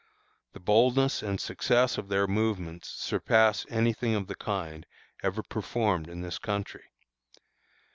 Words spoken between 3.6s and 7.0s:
any thing of the kind ever performed in this country.